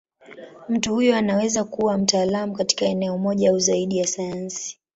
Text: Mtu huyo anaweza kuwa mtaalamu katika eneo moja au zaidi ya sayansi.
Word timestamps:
Mtu 0.69 0.93
huyo 0.95 1.15
anaweza 1.17 1.63
kuwa 1.63 1.97
mtaalamu 1.97 2.53
katika 2.53 2.85
eneo 2.85 3.17
moja 3.17 3.49
au 3.49 3.59
zaidi 3.59 3.97
ya 3.97 4.07
sayansi. 4.07 4.79